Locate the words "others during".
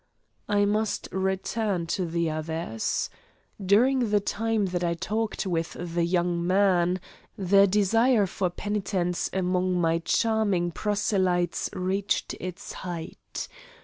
2.31-4.09